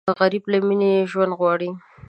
[0.19, 1.69] غریب له مینې ژوند غواړي